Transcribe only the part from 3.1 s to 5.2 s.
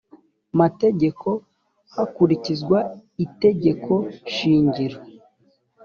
itegeko shingiro